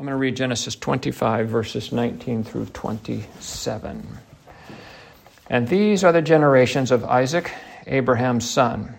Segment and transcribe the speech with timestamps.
[0.00, 4.06] I'm going to read Genesis 25, verses 19 through 27.
[5.50, 7.50] And these are the generations of Isaac,
[7.84, 8.94] Abraham's son.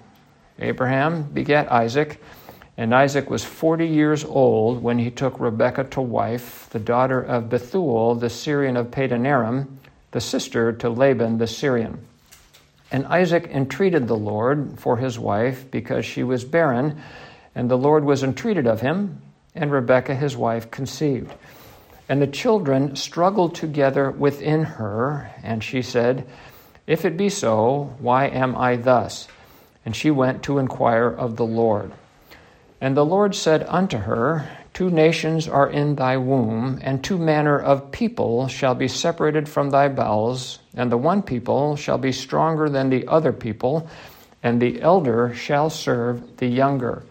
[0.60, 2.22] Abraham begat Isaac,
[2.76, 7.50] and Isaac was 40 years old when he took Rebekah to wife, the daughter of
[7.50, 9.68] Bethuel, the Syrian of Padanaram,
[10.12, 12.06] the sister to Laban the Syrian.
[12.92, 17.02] And Isaac entreated the Lord for his wife because she was barren,
[17.56, 19.22] and the Lord was entreated of him
[19.56, 21.34] and Rebekah his wife conceived.
[22.08, 26.28] And the children struggled together within her, and she said,
[26.88, 29.28] If it be so, why am I thus?
[29.86, 31.92] And she went to inquire of the Lord.
[32.82, 37.60] And the Lord said unto her, Two nations are in thy womb, and two manner
[37.60, 42.70] of people shall be separated from thy bowels, and the one people shall be stronger
[42.70, 43.90] than the other people,
[44.42, 47.04] and the elder shall serve the younger.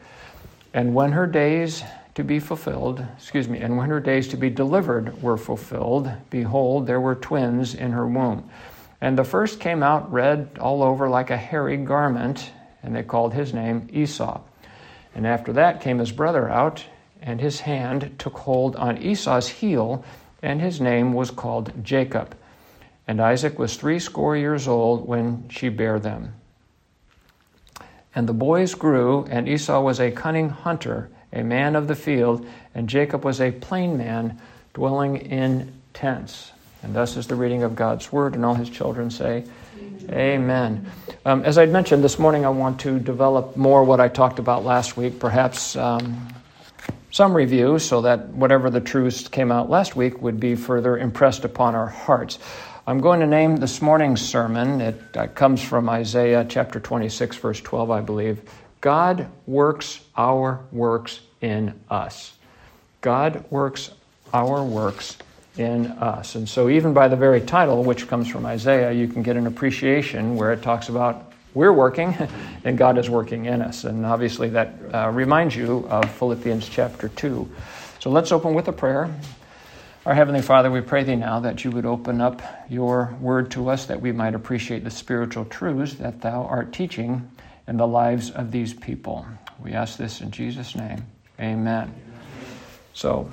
[0.72, 1.82] And when her days
[2.18, 6.84] to be fulfilled, excuse me, and when her days to be delivered were fulfilled, behold,
[6.84, 8.50] there were twins in her womb.
[9.00, 12.50] And the first came out red all over like a hairy garment,
[12.82, 14.40] and they called his name Esau.
[15.14, 16.84] And after that came his brother out,
[17.22, 20.04] and his hand took hold on Esau's heel,
[20.42, 22.36] and his name was called Jacob.
[23.06, 26.34] And Isaac was threescore years old when she bare them.
[28.12, 32.46] And the boys grew, and Esau was a cunning hunter a man of the field,
[32.74, 34.40] and Jacob was a plain man
[34.74, 36.52] dwelling in tents.
[36.82, 39.44] And thus is the reading of God's word, and all his children say,
[40.10, 40.90] Amen.
[41.26, 44.64] Um, as I mentioned this morning, I want to develop more what I talked about
[44.64, 46.28] last week, perhaps um,
[47.10, 51.44] some review, so that whatever the truths came out last week would be further impressed
[51.44, 52.38] upon our hearts.
[52.86, 57.60] I'm going to name this morning's sermon, it uh, comes from Isaiah chapter 26, verse
[57.60, 58.40] 12, I believe.
[58.80, 62.32] God works our works in us.
[63.00, 63.90] God works
[64.32, 65.16] our works
[65.56, 66.36] in us.
[66.36, 69.46] And so, even by the very title, which comes from Isaiah, you can get an
[69.46, 72.14] appreciation where it talks about we're working
[72.64, 73.84] and God is working in us.
[73.84, 77.50] And obviously, that uh, reminds you of Philippians chapter 2.
[77.98, 79.12] So, let's open with a prayer.
[80.06, 83.68] Our Heavenly Father, we pray Thee now that you would open up your word to
[83.68, 87.28] us that we might appreciate the spiritual truths that Thou art teaching
[87.68, 89.26] in the lives of these people.
[89.62, 91.04] We ask this in Jesus' name.
[91.38, 91.94] Amen.
[92.94, 93.30] So,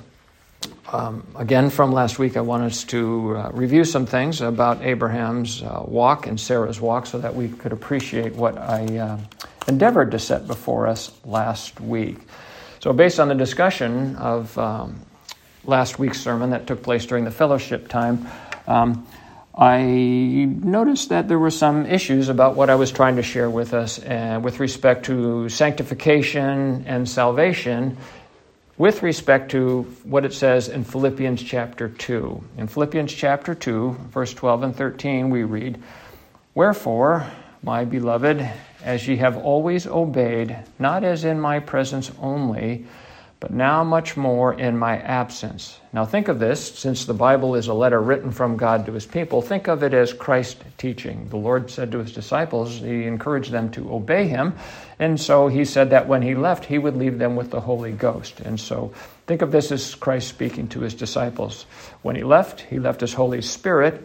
[0.92, 5.62] um, again, from last week, I want us to uh, review some things about Abraham's
[5.62, 9.18] uh, walk and Sarah's walk so that we could appreciate what I uh,
[9.66, 12.18] endeavored to set before us last week.
[12.80, 15.00] So, based on the discussion of um,
[15.64, 18.28] last week's sermon that took place during the fellowship time,
[18.68, 19.06] um,
[19.58, 23.72] I noticed that there were some issues about what I was trying to share with
[23.72, 27.96] us uh, with respect to sanctification and salvation,
[28.76, 32.44] with respect to what it says in Philippians chapter 2.
[32.58, 35.82] In Philippians chapter 2, verse 12 and 13, we read,
[36.54, 37.26] Wherefore,
[37.62, 38.46] my beloved,
[38.84, 42.84] as ye have always obeyed, not as in my presence only,
[43.46, 45.78] but now much more in my absence.
[45.92, 49.06] Now, think of this, since the Bible is a letter written from God to his
[49.06, 51.28] people, think of it as Christ teaching.
[51.28, 54.56] The Lord said to his disciples, he encouraged them to obey him,
[54.98, 57.92] and so he said that when he left, he would leave them with the Holy
[57.92, 58.40] Ghost.
[58.40, 58.92] And so
[59.28, 61.66] think of this as Christ speaking to his disciples.
[62.02, 64.02] When he left, he left his Holy Spirit,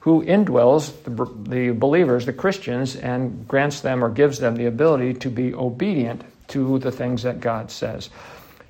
[0.00, 5.14] who indwells the, the believers, the Christians, and grants them or gives them the ability
[5.20, 8.10] to be obedient to the things that God says.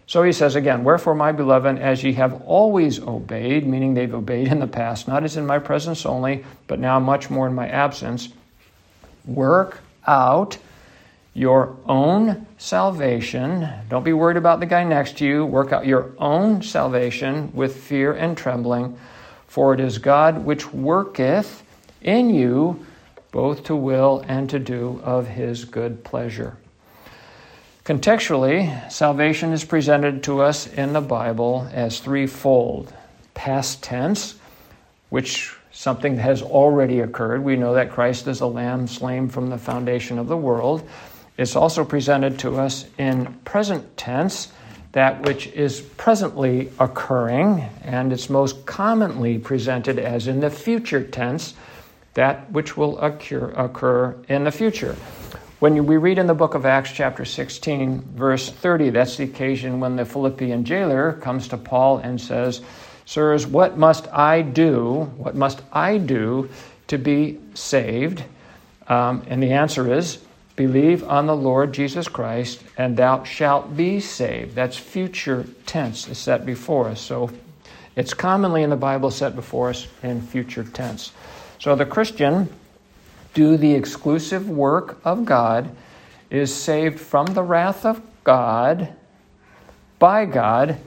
[0.07, 4.49] So he says again, Wherefore, my beloved, as ye have always obeyed, meaning they've obeyed
[4.49, 7.69] in the past, not as in my presence only, but now much more in my
[7.69, 8.29] absence,
[9.25, 10.59] work out
[11.33, 13.69] your own salvation.
[13.89, 15.45] Don't be worried about the guy next to you.
[15.45, 18.97] Work out your own salvation with fear and trembling,
[19.49, 21.62] for it is God which worketh
[22.03, 22.85] in you
[23.33, 26.56] both to will and to do of his good pleasure.
[27.84, 32.91] Contextually, salvation is presented to us in the Bible as threefold
[33.35, 34.37] past tense,
[35.11, 37.44] which something has already occurred.
[37.44, 40.88] We know that Christ is a lamb slain from the foundation of the world.
[41.37, 44.50] It's also presented to us in present tense,
[44.93, 51.53] that which is presently occurring, and it's most commonly presented as in the future tense,
[52.14, 54.97] that which will occur, occur in the future.
[55.64, 59.81] When we read in the book of Acts, chapter 16, verse 30, that's the occasion
[59.81, 62.61] when the Philippian jailer comes to Paul and says,
[63.06, 65.11] Sirs, what must I do?
[65.16, 66.50] What must I do
[66.88, 68.22] to be saved?
[68.88, 70.19] Um, and the answer is,
[70.55, 74.55] Believe on the Lord Jesus Christ, and thou shalt be saved.
[74.55, 77.00] That's future tense is set before us.
[77.00, 77.31] So
[77.96, 81.12] it's commonly in the Bible set before us in future tense.
[81.58, 82.50] So the Christian,
[83.34, 85.75] do the exclusive work of God,
[86.31, 88.92] is saved from the wrath of God
[89.98, 90.78] by God,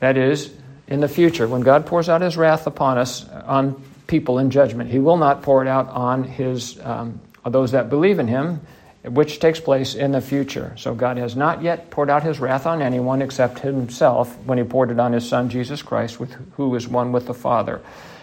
[0.00, 0.54] that is,
[0.86, 1.48] in the future.
[1.48, 5.42] When God pours out his wrath upon us, on people in judgment, he will not
[5.42, 8.60] pour it out on his, um, those that believe in him
[9.02, 10.72] which takes place in the future.
[10.76, 14.64] So God has not yet poured out his wrath on anyone except himself when he
[14.64, 17.80] poured it on his son Jesus Christ, with, who is one with the Father.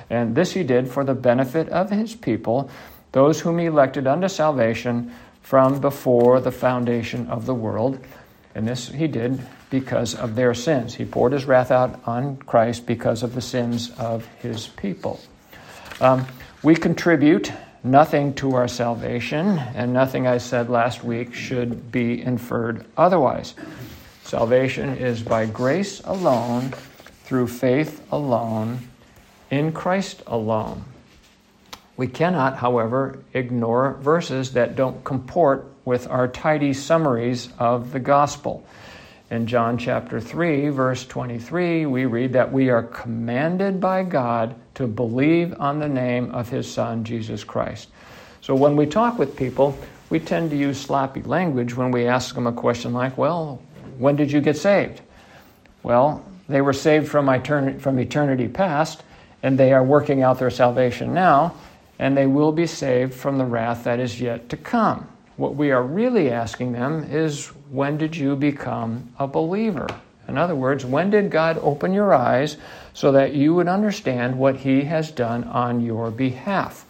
[0.10, 2.70] And this he did for the benefit of his people,
[3.14, 7.98] those whom he elected unto salvation from before the foundation of the world.
[8.54, 10.94] And this he did because of their sins.
[10.94, 15.20] He poured his wrath out on Christ because of the sins of his people.
[16.02, 16.28] Um,
[16.62, 17.52] we contribute
[17.84, 23.56] nothing to our salvation, and nothing I said last week should be inferred otherwise.
[24.24, 26.74] Salvation is by grace alone,
[27.24, 28.88] through faith alone,
[29.52, 30.86] in Christ alone.
[31.96, 38.66] We cannot, however, ignore verses that don't comport with our tidy summaries of the gospel.
[39.30, 44.88] In John chapter 3, verse 23, we read that we are commanded by God to
[44.88, 47.90] believe on the name of his Son, Jesus Christ.
[48.42, 49.78] So when we talk with people,
[50.10, 53.62] we tend to use sloppy language when we ask them a question like, Well,
[53.98, 55.02] when did you get saved?
[55.82, 59.04] Well, they were saved from, eternity, from eternity past,
[59.42, 61.56] and they are working out their salvation now,
[62.00, 65.08] and they will be saved from the wrath that is yet to come.
[65.38, 69.88] What we are really asking them is when did you become a believer?
[70.28, 72.58] In other words, when did God open your eyes
[72.94, 76.86] so that you would understand what He has done on your behalf?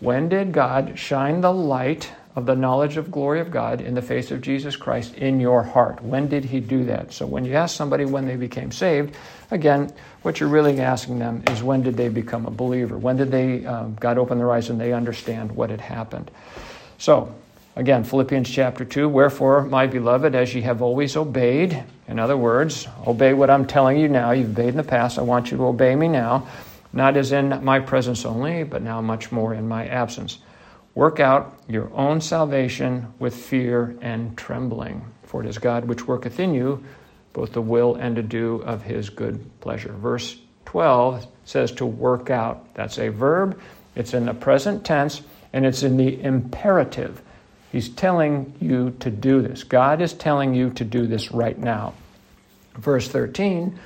[0.00, 4.02] When did God shine the light of the knowledge of glory of God in the
[4.02, 6.02] face of Jesus Christ in your heart?
[6.02, 7.12] When did He do that?
[7.12, 9.14] So when you ask somebody when they became saved,
[9.50, 9.92] again,
[10.22, 12.96] what you're really asking them is when did they become a believer?
[12.96, 16.30] When did they um, God open their eyes and they understand what had happened?
[16.98, 17.34] So
[17.74, 22.86] Again, Philippians chapter 2 Wherefore, my beloved, as ye have always obeyed, in other words,
[23.06, 24.32] obey what I'm telling you now.
[24.32, 25.18] You've obeyed in the past.
[25.18, 26.46] I want you to obey me now,
[26.92, 30.38] not as in my presence only, but now much more in my absence.
[30.94, 36.38] Work out your own salvation with fear and trembling, for it is God which worketh
[36.38, 36.84] in you
[37.32, 39.92] both the will and to do of his good pleasure.
[39.92, 40.36] Verse
[40.66, 42.74] 12 says to work out.
[42.74, 43.60] That's a verb,
[43.94, 45.22] it's in the present tense,
[45.52, 47.20] and it's in the imperative.
[47.70, 49.64] He's telling you to do this.
[49.64, 51.94] God is telling you to do this right now.
[52.74, 53.78] Verse 13,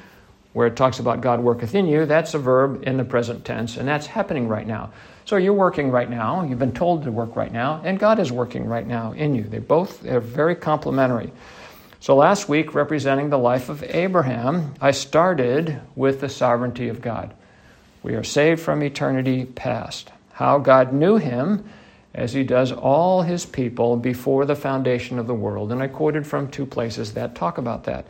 [0.52, 3.76] where it talks about God worketh in you, that's a verb in the present tense,
[3.76, 4.90] and that's happening right now.
[5.26, 8.30] So you're working right now, you've been told to work right now, and God is
[8.30, 9.42] working right now in you.
[9.42, 11.32] They both are very complementary.
[11.98, 17.34] So last week, representing the life of Abraham, I started with the sovereignty of God.
[18.04, 20.12] We are saved from eternity past.
[20.30, 21.68] How God knew him
[22.14, 25.72] as he does all his people before the foundation of the world.
[25.72, 28.06] And I quoted from two places that talk about that.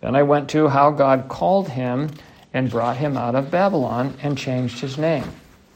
[0.00, 2.10] Then I went to how God called him
[2.54, 5.24] and brought him out of Babylon and changed his name.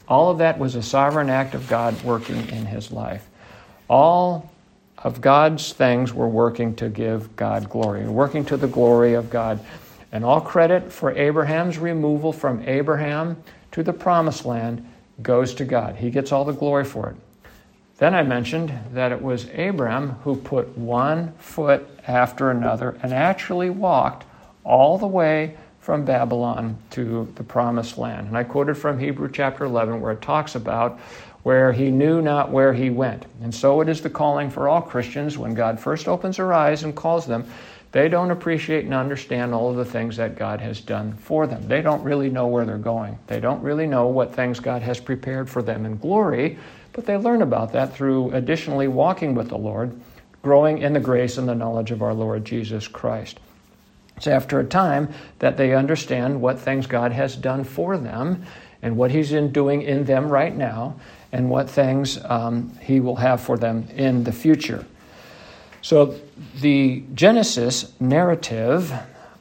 [0.07, 3.27] All of that was a sovereign act of God working in his life.
[3.89, 4.49] All
[4.97, 9.59] of God's things were working to give God glory, working to the glory of God.
[10.11, 13.41] And all credit for Abraham's removal from Abraham
[13.71, 14.87] to the promised land
[15.21, 15.95] goes to God.
[15.95, 17.15] He gets all the glory for it.
[17.97, 23.69] Then I mentioned that it was Abram who put one foot after another and actually
[23.69, 24.25] walked
[24.63, 28.27] all the way from Babylon to the promised land.
[28.27, 30.99] And I quoted from Hebrew chapter 11 where it talks about
[31.43, 33.25] where he knew not where he went.
[33.41, 36.83] And so it is the calling for all Christians when God first opens their eyes
[36.83, 37.49] and calls them.
[37.93, 41.65] They don't appreciate and understand all of the things that God has done for them.
[41.69, 43.17] They don't really know where they're going.
[43.27, 46.57] They don't really know what things God has prepared for them in glory
[46.97, 50.01] but they learn about that through additionally walking with the Lord,
[50.41, 53.39] growing in the grace and the knowledge of our Lord Jesus Christ.
[54.17, 58.43] It's after a time that they understand what things God has done for them
[58.81, 60.99] and what He's in doing in them right now
[61.31, 64.85] and what things um, He will have for them in the future.
[65.81, 66.19] So
[66.59, 68.91] the Genesis narrative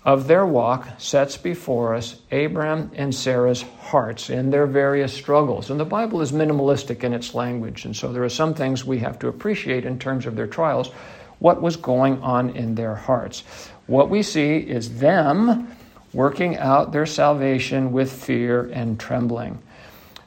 [0.04, 5.68] of their walk sets before us Abraham and Sarah's hearts in their various struggles.
[5.70, 8.98] And the Bible is minimalistic in its language, and so there are some things we
[8.98, 10.90] have to appreciate in terms of their trials,
[11.38, 13.42] what was going on in their hearts.
[13.86, 15.68] What we see is them
[16.12, 19.62] working out their salvation with fear and trembling.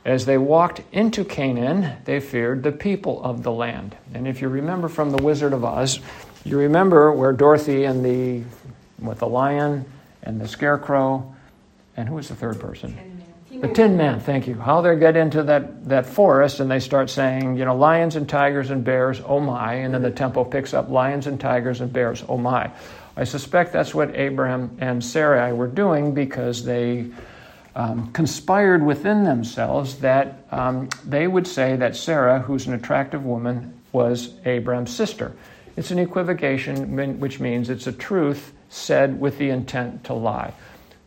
[0.05, 3.95] As they walked into Canaan, they feared the people of the land.
[4.13, 5.99] And if you remember from The Wizard of Oz,
[6.45, 8.43] you remember where Dorothy and the
[8.99, 9.85] with the lion
[10.23, 11.35] and the scarecrow,
[11.95, 13.08] and who was the third person?
[13.61, 14.55] The Tin Man, thank you.
[14.55, 18.27] How they get into that, that forest and they start saying, you know, lions and
[18.27, 21.91] tigers and bears, oh my, and then the tempo picks up lions and tigers and
[21.91, 22.71] bears, oh my.
[23.17, 27.07] I suspect that's what Abraham and Sarai were doing because they
[27.75, 33.77] um, conspired within themselves that um, they would say that Sarah, who's an attractive woman,
[33.91, 35.33] was Abraham's sister.
[35.75, 40.53] It's an equivocation, which means it's a truth said with the intent to lie.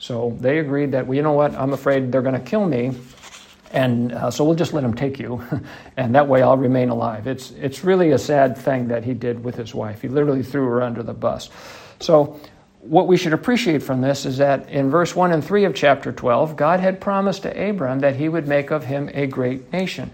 [0.02, 2.90] So they agreed that, well, you know what, I'm afraid they're going to kill me,
[3.71, 5.40] and uh, so we'll just let them take you,
[5.97, 7.28] and that way I'll remain alive.
[7.28, 10.02] It's, it's really a sad thing that he did with his wife.
[10.02, 11.50] He literally threw her under the bus.
[12.00, 12.40] So,
[12.80, 16.11] what we should appreciate from this is that in verse 1 and 3 of chapter
[16.11, 20.11] 12, God had promised to Abram that he would make of him a great nation.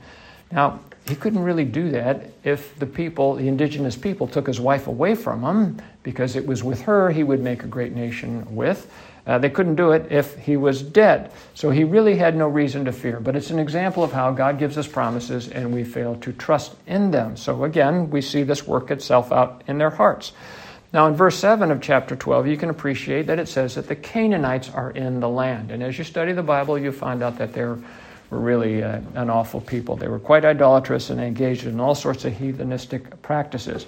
[0.52, 4.86] Now, he couldn't really do that if the people, the indigenous people, took his wife
[4.86, 8.90] away from him because it was with her he would make a great nation with.
[9.26, 11.30] Uh, they couldn't do it if he was dead.
[11.54, 13.20] So he really had no reason to fear.
[13.20, 16.74] But it's an example of how God gives us promises and we fail to trust
[16.86, 17.36] in them.
[17.36, 20.32] So again, we see this work itself out in their hearts.
[20.94, 23.96] Now, in verse 7 of chapter 12, you can appreciate that it says that the
[23.96, 25.70] Canaanites are in the land.
[25.70, 27.76] And as you study the Bible, you find out that they're
[28.30, 29.96] were really uh, an awful people.
[29.96, 33.86] They were quite idolatrous and engaged in all sorts of heathenistic practices.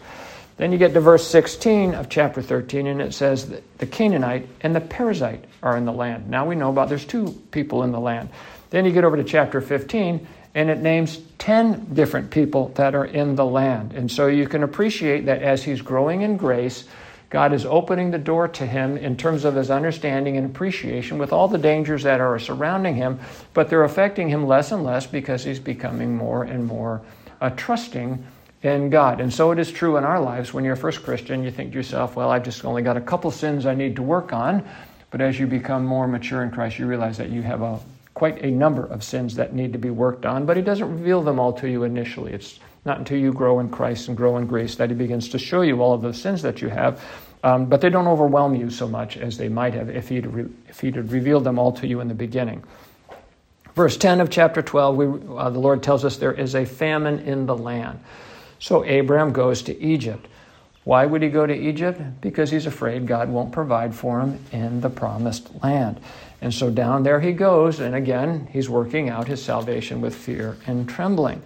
[0.57, 4.47] Then you get to verse 16 of chapter 13, and it says that the Canaanite
[4.61, 6.29] and the Perizzite are in the land.
[6.29, 8.29] Now we know about there's two people in the land.
[8.69, 13.05] Then you get over to chapter 15, and it names 10 different people that are
[13.05, 13.93] in the land.
[13.93, 16.85] And so you can appreciate that as he's growing in grace,
[17.31, 21.33] God is opening the door to him in terms of his understanding and appreciation with
[21.33, 23.21] all the dangers that are surrounding him,
[23.55, 27.01] but they're affecting him less and less because he's becoming more and more
[27.41, 28.25] uh, trusting
[28.63, 29.21] in God.
[29.21, 30.53] And so it is true in our lives.
[30.53, 33.01] When you're a first Christian, you think to yourself, well, I've just only got a
[33.01, 34.69] couple sins I need to work on.
[35.11, 37.79] But as you become more mature in Christ, you realize that you have a,
[38.15, 41.23] quite a number of sins that need to be worked on, but He doesn't reveal
[41.23, 42.33] them all to you initially.
[42.33, 45.39] It's not until you grow in Christ and grow in grace that He begins to
[45.39, 47.03] show you all of those sins that you have.
[47.43, 50.51] Um, but they don't overwhelm you so much as they might have if he'd, re-
[50.69, 52.63] if he'd revealed them all to you in the beginning.
[53.75, 55.07] Verse 10 of chapter 12, we,
[55.37, 58.01] uh, the Lord tells us there is a famine in the land.
[58.59, 60.27] So Abraham goes to Egypt.
[60.85, 62.01] Why would he go to Egypt?
[62.21, 66.01] Because he's afraid God won't provide for him in the promised land.
[66.43, 70.57] And so down there he goes, and again, he's working out his salvation with fear
[70.67, 71.43] and trembling.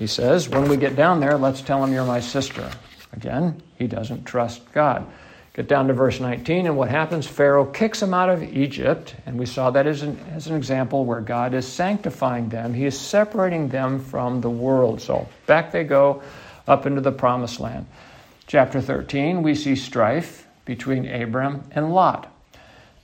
[0.00, 2.70] He says, When we get down there, let's tell him you're my sister.
[3.12, 5.06] Again, he doesn't trust God.
[5.52, 7.26] Get down to verse 19, and what happens?
[7.26, 11.04] Pharaoh kicks them out of Egypt, and we saw that as an, as an example
[11.04, 12.72] where God is sanctifying them.
[12.72, 15.02] He is separating them from the world.
[15.02, 16.22] So back they go
[16.66, 17.84] up into the promised land.
[18.46, 22.34] Chapter 13, we see strife between Abram and Lot.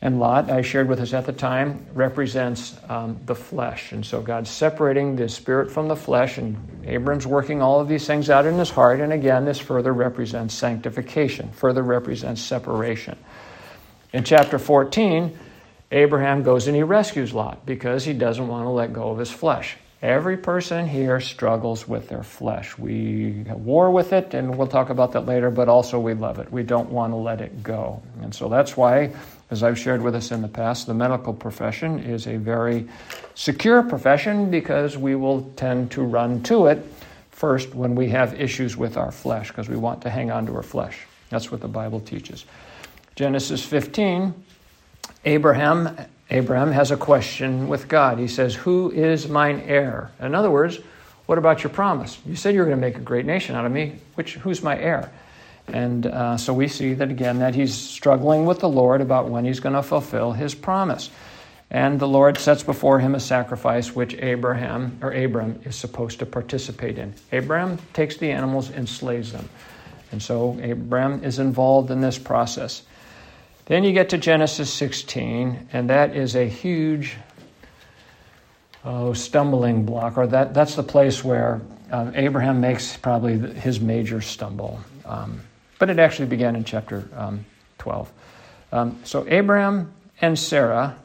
[0.02, 3.92] And Lot, I shared with us at the time, represents um, the flesh.
[3.92, 8.06] And so God's separating the spirit from the flesh, and Abram's working all of these
[8.06, 9.00] things out in his heart.
[9.00, 13.18] And again, this further represents sanctification, further represents separation.
[14.12, 15.36] In chapter 14,
[15.90, 19.30] Abraham goes and he rescues Lot because he doesn't want to let go of his
[19.30, 19.76] flesh.
[20.02, 22.76] Every person here struggles with their flesh.
[22.76, 26.52] We war with it, and we'll talk about that later, but also we love it.
[26.52, 28.02] We don't want to let it go.
[28.20, 29.14] And so that's why
[29.50, 32.88] as I've shared with us in the past, the medical profession is a very
[33.34, 36.84] secure profession because we will tend to run to it
[37.30, 40.56] first when we have issues with our flesh because we want to hang on to
[40.56, 41.00] our flesh.
[41.30, 42.44] That's what the Bible teaches.
[43.14, 44.34] Genesis 15,
[45.24, 45.96] Abraham
[46.28, 48.18] Abraham has a question with God.
[48.18, 50.80] He says, "Who is mine heir?" In other words,
[51.26, 52.18] what about your promise?
[52.26, 54.00] You said you were going to make a great nation out of me.
[54.16, 55.10] Which who's my heir?
[55.68, 59.44] And uh, so we see that again, that he's struggling with the Lord about when
[59.44, 61.10] he's going to fulfill his promise.
[61.70, 66.26] And the Lord sets before him a sacrifice which Abraham or Abram is supposed to
[66.26, 67.14] participate in.
[67.32, 69.48] Abraham takes the animals and slays them.
[70.12, 72.82] And so Abraham is involved in this process.
[73.64, 77.16] Then you get to Genesis 16, and that is a huge
[78.84, 84.20] oh, stumbling block, or that, that's the place where um, Abraham makes probably his major
[84.20, 84.80] stumble.
[85.04, 85.40] Um,
[85.78, 87.44] but it actually began in chapter um,
[87.78, 88.12] 12.
[88.72, 90.96] Um, so Abraham and Sarah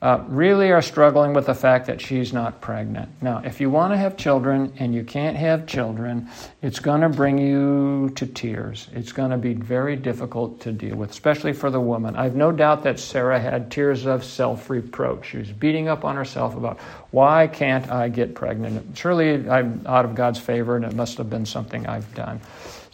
[0.00, 3.08] uh, really are struggling with the fact that she's not pregnant.
[3.20, 6.28] Now, if you want to have children and you can't have children,
[6.62, 8.86] it's going to bring you to tears.
[8.92, 12.14] It's going to be very difficult to deal with, especially for the woman.
[12.14, 15.30] I've no doubt that Sarah had tears of self reproach.
[15.30, 16.78] She was beating up on herself about,
[17.10, 18.96] why can't I get pregnant?
[18.96, 22.40] Surely I'm out of God's favor and it must have been something I've done.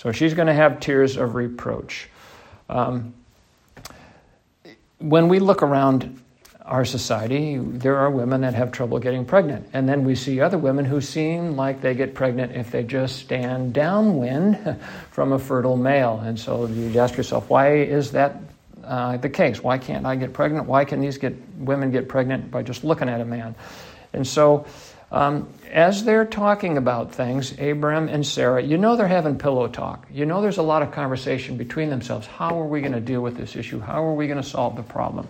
[0.04, 2.10] So she's going to have tears of reproach.
[2.68, 3.14] Um,
[4.98, 6.20] when we look around
[6.60, 9.66] our society, there are women that have trouble getting pregnant.
[9.72, 13.16] And then we see other women who seem like they get pregnant if they just
[13.16, 14.78] stand downwind
[15.10, 16.20] from a fertile male.
[16.22, 18.36] And so you ask yourself, why is that
[18.84, 19.62] uh, the case?
[19.62, 20.66] Why can't I get pregnant?
[20.66, 23.54] Why can these get, women get pregnant by just looking at a man?
[24.12, 24.66] And so
[25.12, 30.06] um, as they're talking about things, Abraham and Sarah, you know they're having pillow talk.
[30.10, 32.26] You know there's a lot of conversation between themselves.
[32.26, 33.80] How are we going to deal with this issue?
[33.80, 35.28] How are we going to solve the problem?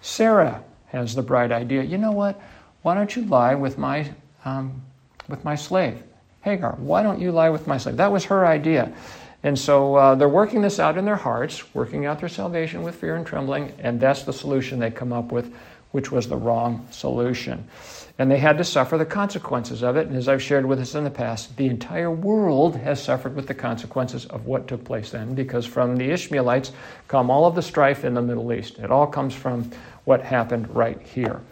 [0.00, 2.40] Sarah has the bright idea you know what?
[2.82, 4.08] Why don't you lie with my,
[4.44, 4.82] um,
[5.28, 6.02] with my slave?
[6.42, 7.96] Hagar, why don't you lie with my slave?
[7.96, 8.94] That was her idea.
[9.42, 12.94] And so uh, they're working this out in their hearts, working out their salvation with
[12.94, 15.52] fear and trembling, and that's the solution they come up with,
[15.90, 17.66] which was the wrong solution.
[18.18, 20.06] And they had to suffer the consequences of it.
[20.06, 23.46] And as I've shared with us in the past, the entire world has suffered with
[23.46, 26.72] the consequences of what took place then, because from the Ishmaelites
[27.08, 28.78] come all of the strife in the Middle East.
[28.78, 29.70] It all comes from
[30.04, 31.42] what happened right here.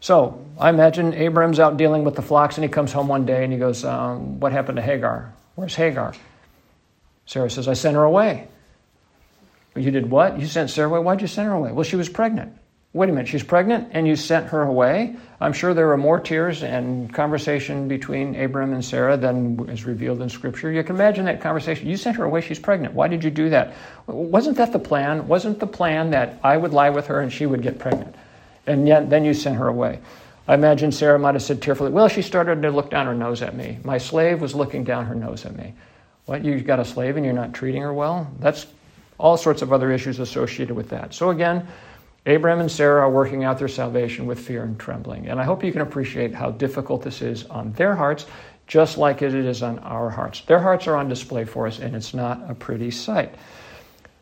[0.00, 3.44] So I imagine Abram's out dealing with the flocks, and he comes home one day
[3.44, 5.32] and he goes, um, What happened to Hagar?
[5.54, 6.14] Where's Hagar?
[7.26, 8.48] Sarah says, I sent her away.
[9.76, 10.40] you did what?
[10.40, 10.98] You sent Sarah away?
[10.98, 11.70] Why'd you send her away?
[11.70, 12.58] Well, she was pregnant.
[12.94, 15.16] Wait a minute, she's pregnant and you sent her away?
[15.40, 20.20] I'm sure there were more tears and conversation between Abram and Sarah than is revealed
[20.20, 20.70] in Scripture.
[20.70, 21.88] You can imagine that conversation.
[21.88, 22.92] You sent her away, she's pregnant.
[22.92, 23.72] Why did you do that?
[24.06, 25.26] Wasn't that the plan?
[25.26, 28.14] Wasn't the plan that I would lie with her and she would get pregnant?
[28.66, 30.00] And yet, then you sent her away.
[30.46, 33.40] I imagine Sarah might have said tearfully, Well, she started to look down her nose
[33.40, 33.78] at me.
[33.84, 35.72] My slave was looking down her nose at me.
[36.26, 38.30] What, you've got a slave and you're not treating her well?
[38.38, 38.66] That's
[39.18, 41.14] all sorts of other issues associated with that.
[41.14, 41.66] So, again,
[42.24, 45.28] Abraham and Sarah are working out their salvation with fear and trembling.
[45.28, 48.26] And I hope you can appreciate how difficult this is on their hearts,
[48.68, 50.42] just like it is on our hearts.
[50.42, 53.34] Their hearts are on display for us, and it's not a pretty sight.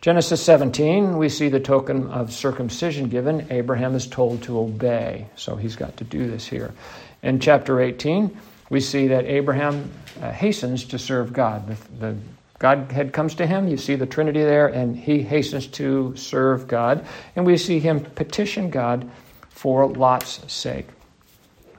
[0.00, 3.46] Genesis 17, we see the token of circumcision given.
[3.50, 6.72] Abraham is told to obey, so he's got to do this here.
[7.22, 8.34] In chapter 18,
[8.70, 9.90] we see that Abraham
[10.22, 11.66] uh, hastens to serve God.
[11.68, 12.16] The, the
[12.60, 13.68] Godhead comes to him.
[13.68, 17.06] You see the Trinity there, and he hastens to serve God.
[17.34, 19.10] And we see him petition God
[19.48, 20.86] for Lot's sake.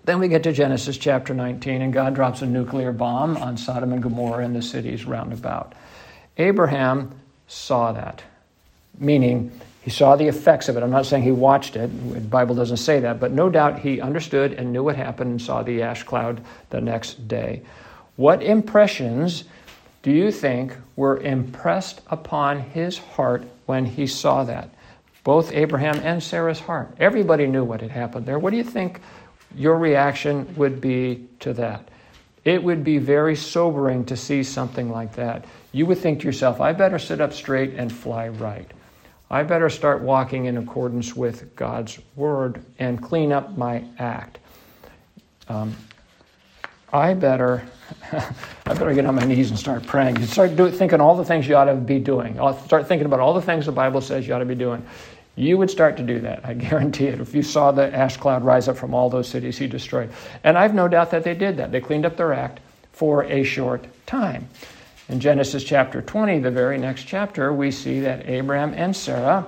[0.04, 3.94] Then we get to Genesis chapter 19, and God drops a nuclear bomb on Sodom
[3.94, 5.74] and Gomorrah and the cities round about.
[6.38, 7.12] Abraham
[7.48, 8.24] saw that,
[8.98, 9.52] meaning
[9.84, 10.82] he saw the effects of it.
[10.82, 14.02] I'm not saying he watched it, the Bible doesn't say that, but no doubt he
[14.02, 17.62] understood and knew what happened and saw the ash cloud the next day.
[18.15, 19.44] What impressions
[20.04, 24.70] do you think were impressed upon his heart when he saw that?
[25.24, 26.96] Both Abraham and Sarah's heart.
[27.00, 28.40] Everybody knew what had happened there.
[28.40, 29.02] What do you think
[29.56, 31.90] your reaction would be to that?
[32.44, 35.46] It would be very sobering to see something like that.
[35.72, 38.70] You would think to yourself, I better sit up straight and fly right.
[39.30, 44.40] I better start walking in accordance with God's word and clean up my act.
[45.48, 45.76] Um,
[46.93, 47.63] I better
[48.12, 50.17] I better get on my knees and start praying.
[50.17, 52.36] You start do, thinking all the things you ought to be doing.
[52.65, 54.86] Start thinking about all the things the Bible says you ought to be doing.
[55.36, 58.43] You would start to do that, I guarantee it, if you saw the ash cloud
[58.43, 60.12] rise up from all those cities he destroyed.
[60.43, 61.71] And I've no doubt that they did that.
[61.71, 62.60] They cleaned up their act
[62.91, 64.47] for a short time.
[65.10, 69.45] In Genesis chapter 20, the very next chapter, we see that Abraham and Sarah,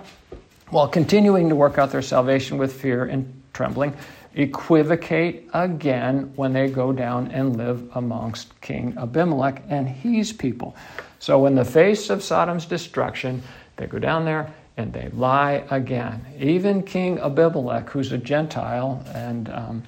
[0.70, 3.96] while continuing to work out their salvation with fear and trembling,
[4.36, 10.76] equivocate again when they go down and live amongst King Abimelech and his people.
[11.20, 13.42] So, in the face of Sodom's destruction,
[13.78, 16.26] they go down there and they lie again.
[16.40, 19.84] Even King Abimelech, who's a Gentile and um,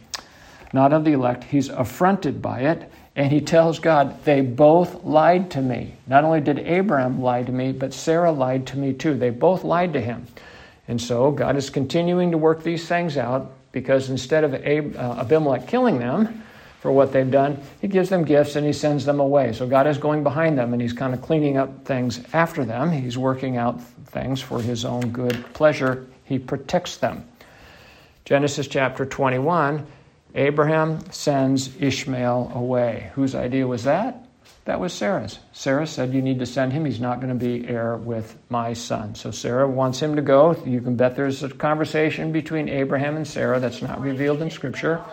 [0.73, 2.91] not of the elect, he's affronted by it.
[3.15, 5.93] And he tells God, They both lied to me.
[6.05, 9.15] Not only did Abraham lie to me, but Sarah lied to me too.
[9.15, 10.27] They both lied to him.
[10.87, 15.67] And so God is continuing to work these things out because instead of uh, Abimelech
[15.67, 16.41] killing them
[16.79, 19.51] for what they've done, he gives them gifts and he sends them away.
[19.51, 22.89] So God is going behind them and he's kind of cleaning up things after them.
[22.89, 26.07] He's working out things for his own good pleasure.
[26.23, 27.27] He protects them.
[28.23, 29.85] Genesis chapter 21,
[30.35, 33.11] Abraham sends Ishmael away.
[33.15, 34.24] Whose idea was that?
[34.65, 35.37] That was Sarah's.
[35.51, 36.85] Sarah said, You need to send him.
[36.85, 39.13] He's not going to be heir with my son.
[39.13, 40.55] So Sarah wants him to go.
[40.65, 45.03] You can bet there's a conversation between Abraham and Sarah that's not revealed in Scripture.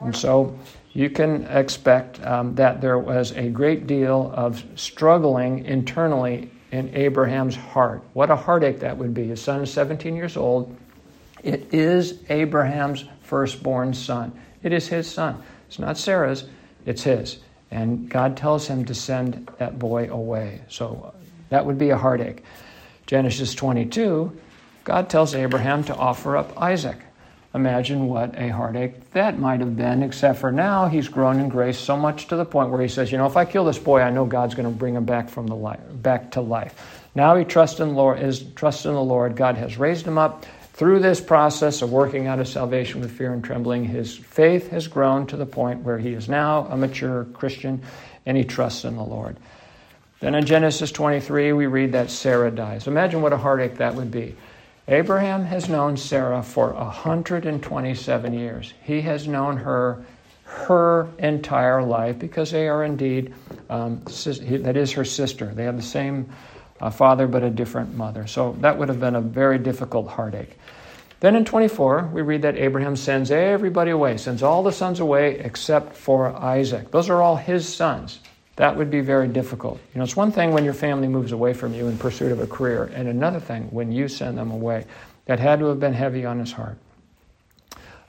[0.00, 0.58] And so
[0.94, 7.56] you can expect um, that there was a great deal of struggling internally in Abraham's
[7.56, 8.02] heart.
[8.14, 9.26] What a heartache that would be.
[9.26, 10.74] His son is 17 years old.
[11.42, 14.32] It is Abraham's firstborn son.
[14.62, 15.42] It is his son.
[15.68, 16.44] It's not Sarah's,
[16.86, 17.38] it's his.
[17.70, 20.60] And God tells him to send that boy away.
[20.68, 21.14] So
[21.50, 22.42] that would be a heartache.
[23.06, 24.32] Genesis 22,
[24.84, 26.96] God tells Abraham to offer up Isaac.
[27.52, 31.78] Imagine what a heartache that might have been, except for now he's grown in grace
[31.78, 34.00] so much to the point where he says, You know, if I kill this boy,
[34.00, 37.00] I know God's going to bring him back, from the life, back to life.
[37.16, 39.34] Now he trusts in, Lord, is trust in the Lord.
[39.34, 40.46] God has raised him up.
[40.80, 44.88] Through this process of working out his salvation with fear and trembling, his faith has
[44.88, 47.82] grown to the point where he is now a mature Christian
[48.24, 49.36] and he trusts in the Lord.
[50.20, 52.86] Then in Genesis 23, we read that Sarah dies.
[52.86, 54.34] Imagine what a heartache that would be.
[54.88, 58.72] Abraham has known Sarah for 127 years.
[58.82, 60.02] He has known her
[60.44, 63.34] her entire life because they are indeed,
[63.68, 65.44] um, that is her sister.
[65.44, 66.30] They have the same
[66.80, 68.26] uh, father but a different mother.
[68.26, 70.56] So that would have been a very difficult heartache.
[71.20, 75.38] Then in 24, we read that Abraham sends everybody away, sends all the sons away
[75.38, 76.90] except for Isaac.
[76.90, 78.20] Those are all his sons.
[78.56, 79.80] That would be very difficult.
[79.94, 82.40] You know, it's one thing when your family moves away from you in pursuit of
[82.40, 84.86] a career, and another thing when you send them away.
[85.26, 86.76] That had to have been heavy on his heart.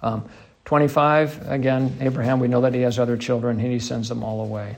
[0.02, 0.28] Um,
[0.66, 4.42] 25, again, Abraham, we know that he has other children, and he sends them all
[4.42, 4.78] away.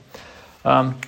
[0.64, 0.98] Um,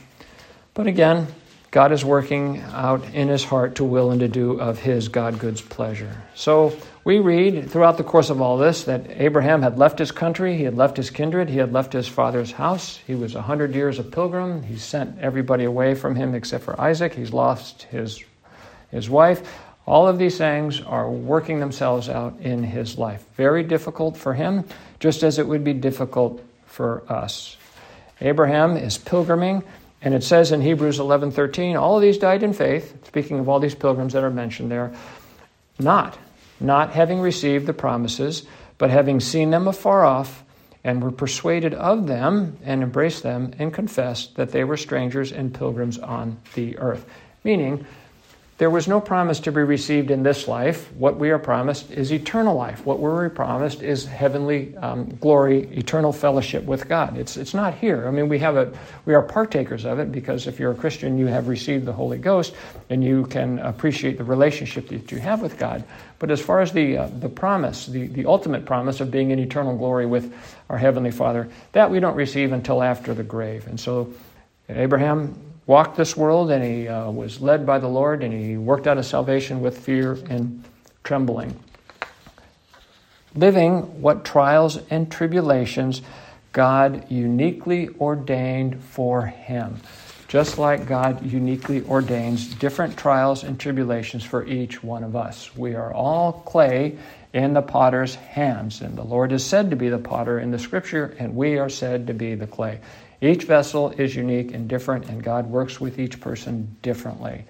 [0.75, 1.27] but again,
[1.77, 5.39] God is working out in his heart to will and to do of his God
[5.39, 6.23] good's pleasure.
[6.35, 10.57] So we read throughout the course of all this that Abraham had left his country,
[10.57, 12.99] he had left his kindred, he had left his father's house.
[13.07, 14.63] He was a hundred years a pilgrim.
[14.63, 17.13] He sent everybody away from him except for Isaac.
[17.13, 18.25] He's lost his,
[18.91, 19.47] his wife.
[19.85, 23.23] All of these things are working themselves out in his life.
[23.37, 24.65] Very difficult for him,
[24.99, 27.59] just as it would be difficult for us.
[28.23, 29.63] Abraham is pilgriming.
[30.07, 33.59] And it says in Hebrews 11:13, all of these died in faith, speaking of all
[33.59, 34.93] these pilgrims that are mentioned there,
[35.81, 36.17] not
[36.61, 38.45] not having received the promises,
[38.79, 40.45] but having seen them afar off
[40.85, 45.53] and were persuaded of them and embraced them and confessed that they were strangers and
[45.53, 47.05] pilgrims on the earth.
[47.43, 47.85] Meaning,
[48.59, 50.91] there was no promise to be received in this life.
[50.95, 52.87] What we are promised is eternal life.
[52.87, 57.19] What we're promised is heavenly um, glory, eternal fellowship with God.
[57.19, 58.09] It's, it's not here.
[58.09, 58.73] I mean, we have a
[59.05, 62.17] we are partakers of it because if you're a Christian, you have received the Holy
[62.17, 62.55] Ghost
[62.89, 65.85] and you can appreciate the relationship that you have with God.
[66.19, 69.39] But as far as the uh, the promise, the, the ultimate promise of being in
[69.39, 70.33] eternal glory with
[70.71, 73.67] our heavenly Father, that we don't receive until after the grave.
[73.67, 74.15] And so
[74.71, 78.87] Abraham walked this world and he uh, was led by the Lord and he worked
[78.87, 80.65] out his salvation with fear and
[81.05, 81.59] trembling.
[83.35, 86.03] Living what trials and tribulations
[86.57, 89.77] God uniquely ordained for him.
[90.27, 95.55] Just like God uniquely ordains different trials and tribulations for each one of us.
[95.55, 96.97] We are all clay
[97.35, 100.59] in the potter's hands, and the Lord is said to be the potter in the
[100.59, 102.81] scripture, and we are said to be the clay.
[103.21, 107.45] Each vessel is unique and different, and God works with each person differently.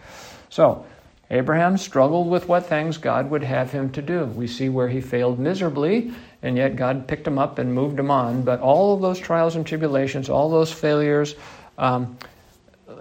[0.48, 0.87] So,
[1.31, 4.26] Abraham struggled with what things God would have him to do.
[4.26, 8.12] We see where he failed miserably, and yet God picked him up and moved him
[8.12, 8.42] on.
[8.42, 11.35] But all of those trials and tribulations, all those failures,
[11.79, 12.16] um,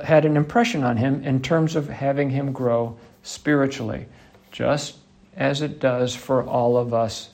[0.04, 4.08] had an impression on him in terms of having him grow spiritually,
[4.52, 4.96] just
[5.38, 7.30] as it does for all of us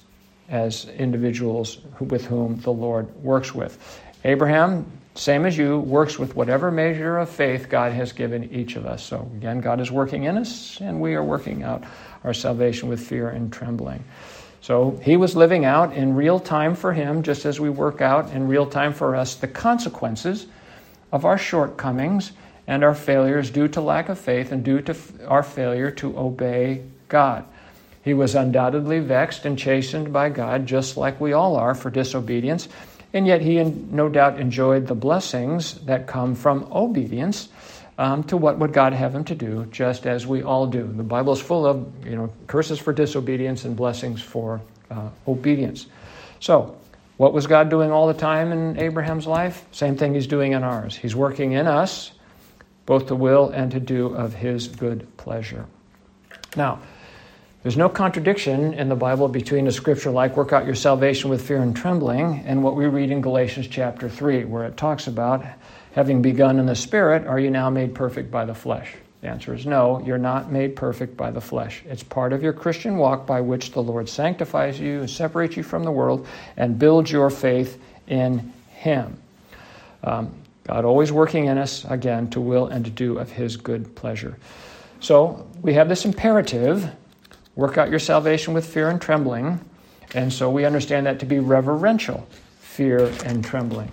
[0.49, 4.01] as individuals with whom the Lord works with.
[4.25, 8.85] Abraham same as you, works with whatever measure of faith God has given each of
[8.85, 9.03] us.
[9.03, 11.83] So, again, God is working in us, and we are working out
[12.23, 14.03] our salvation with fear and trembling.
[14.61, 18.31] So, He was living out in real time for Him, just as we work out
[18.31, 20.47] in real time for us the consequences
[21.11, 22.31] of our shortcomings
[22.67, 24.95] and our failures due to lack of faith and due to
[25.27, 27.43] our failure to obey God.
[28.03, 32.67] He was undoubtedly vexed and chastened by God, just like we all are for disobedience.
[33.13, 37.49] And yet he no doubt enjoyed the blessings that come from obedience
[37.97, 40.83] um, to what would God have him to do, just as we all do.
[40.83, 45.87] The Bible is full of you know curses for disobedience and blessings for uh, obedience.
[46.39, 46.77] So,
[47.17, 49.65] what was God doing all the time in Abraham's life?
[49.71, 50.95] Same thing he's doing in ours.
[50.95, 52.13] He's working in us
[52.85, 55.65] both to will and to do of his good pleasure.
[56.55, 56.79] Now,
[57.63, 61.45] there's no contradiction in the Bible between a scripture like work out your salvation with
[61.45, 65.45] fear and trembling and what we read in Galatians chapter 3, where it talks about
[65.93, 68.95] having begun in the Spirit, are you now made perfect by the flesh?
[69.21, 71.83] The answer is no, you're not made perfect by the flesh.
[71.85, 75.61] It's part of your Christian walk by which the Lord sanctifies you, and separates you
[75.61, 76.25] from the world,
[76.57, 79.21] and builds your faith in Him.
[80.03, 83.95] Um, God always working in us, again, to will and to do of His good
[83.95, 84.37] pleasure.
[84.99, 86.89] So we have this imperative
[87.55, 89.59] work out your salvation with fear and trembling.
[90.13, 92.27] And so we understand that to be reverential
[92.59, 93.91] fear and trembling.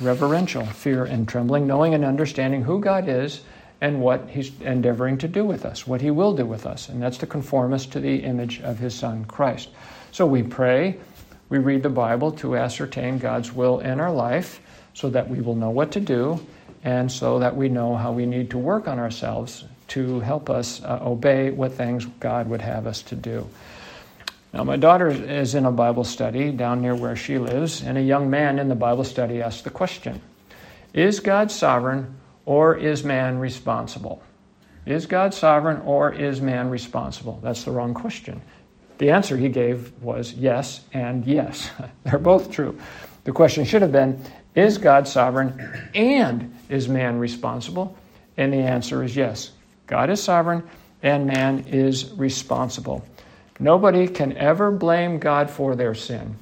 [0.00, 3.42] Reverential fear and trembling, knowing and understanding who God is
[3.80, 6.88] and what He's endeavoring to do with us, what He will do with us.
[6.88, 9.68] And that's to conform us to the image of His Son, Christ.
[10.12, 10.98] So we pray,
[11.50, 14.60] we read the Bible to ascertain God's will in our life
[14.94, 16.40] so that we will know what to do
[16.84, 20.82] and so that we know how we need to work on ourselves to help us
[20.82, 23.46] uh, obey what things God would have us to do.
[24.52, 28.02] Now, my daughter is in a Bible study down near where she lives, and a
[28.02, 30.20] young man in the Bible study asked the question
[30.94, 34.22] Is God sovereign or is man responsible?
[34.86, 37.40] Is God sovereign or is man responsible?
[37.42, 38.40] That's the wrong question.
[38.98, 41.70] The answer he gave was yes and yes.
[42.04, 42.78] They're both true.
[43.24, 44.22] The question should have been
[44.54, 47.96] Is God sovereign and is man responsible?
[48.36, 49.50] And the answer is yes.
[49.86, 50.62] God is sovereign
[51.02, 53.06] and man is responsible.
[53.58, 56.36] Nobody can ever blame God for their sin.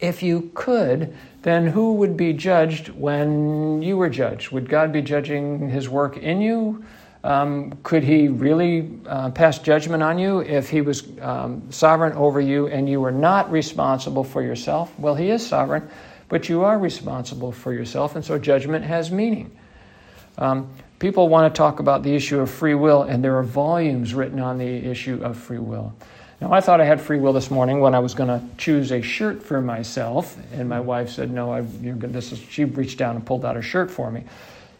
[0.00, 4.50] If you could, then who would be judged when you were judged?
[4.50, 6.84] Would God be judging his work in you?
[7.24, 12.40] Um, could he really uh, pass judgment on you if he was um, sovereign over
[12.40, 14.92] you and you were not responsible for yourself?
[14.98, 15.88] Well, he is sovereign,
[16.28, 19.56] but you are responsible for yourself, and so judgment has meaning.
[20.38, 24.14] Um, people want to talk about the issue of free will, and there are volumes
[24.14, 25.92] written on the issue of free will.
[26.40, 28.90] Now, I thought I had free will this morning when I was going to choose
[28.90, 33.14] a shirt for myself, and my wife said, "No, I, this is." She reached down
[33.14, 34.24] and pulled out a shirt for me.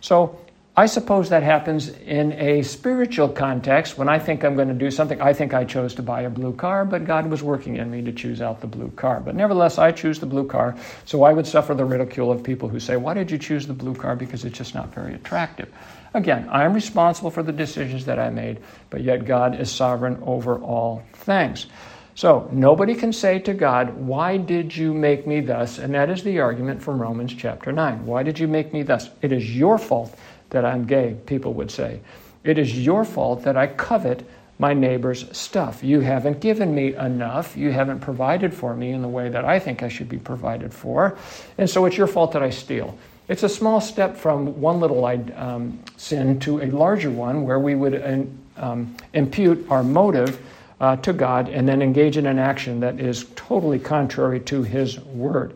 [0.01, 0.39] So
[0.75, 3.99] I suppose that happens in a spiritual context.
[3.99, 6.31] When I think I'm going to do something, I think I chose to buy a
[6.31, 9.21] blue car, but God was working in me to choose out the blue car.
[9.21, 12.71] But nevertheless, I choose the blue car, so I would suffer the ridicule of people
[12.71, 14.17] who say, Why did you choose the blue car?
[14.17, 15.71] Because it's just not very attractive.
[16.15, 20.23] Again, I am responsible for the decisions that I made, but yet God is sovereign
[20.23, 21.67] over all things.
[22.15, 25.79] So nobody can say to God, Why did you make me thus?
[25.79, 28.07] And that is the argument from Romans chapter 9.
[28.07, 29.11] Why did you make me thus?
[29.21, 30.15] It is your fault
[30.53, 32.01] that I'm gay, people would say.
[32.45, 34.25] It is your fault that I covet
[34.59, 35.83] my neighbor's stuff.
[35.83, 37.57] You haven't given me enough.
[37.57, 40.73] You haven't provided for me in the way that I think I should be provided
[40.73, 41.19] for.
[41.59, 42.97] And so it's your fault that I steal.
[43.29, 47.75] It's a small step from one little um, sin to a larger one where we
[47.75, 50.41] would um, impute our motive
[50.81, 55.01] uh, to God and then engage in an action that is totally contrary to His
[55.01, 55.55] word.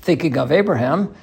[0.00, 1.14] Thinking of Abraham,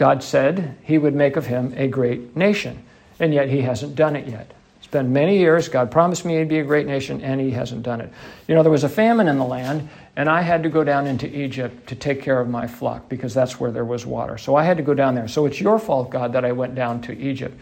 [0.00, 2.82] God said he would make of him a great nation,
[3.18, 4.50] and yet he hasn't done it yet.
[4.78, 5.68] It's been many years.
[5.68, 8.10] God promised me he'd be a great nation, and he hasn't done it.
[8.48, 11.06] You know, there was a famine in the land, and I had to go down
[11.06, 14.38] into Egypt to take care of my flock because that's where there was water.
[14.38, 15.28] So I had to go down there.
[15.28, 17.60] So it's your fault, God, that I went down to Egypt.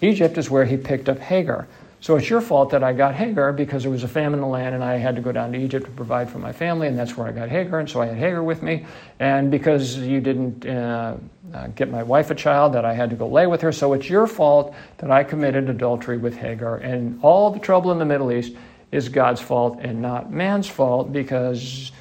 [0.00, 1.68] Egypt is where he picked up Hagar.
[2.00, 4.46] So it's your fault that I got Hagar because there was a famine in the
[4.46, 6.98] land and I had to go down to Egypt to provide for my family, and
[6.98, 8.84] that's where I got Hagar, and so I had Hagar with me.
[9.18, 11.16] And because you didn't uh,
[11.54, 13.72] uh, get my wife a child, that I had to go lay with her.
[13.72, 16.76] So it's your fault that I committed adultery with Hagar.
[16.76, 18.54] And all the trouble in the Middle East
[18.92, 21.92] is God's fault and not man's fault because